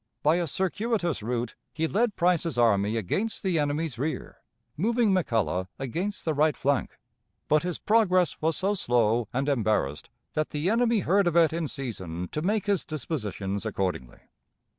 [0.23, 4.37] By a circuitous route, he led Price's army against the enemy's rear,
[4.75, 6.97] moving McCulloch against the right flank;
[7.47, 11.67] but his progress was so slow and embarrassed, that the enemy heard of it in
[11.67, 14.21] season to make his dispositions accordingly.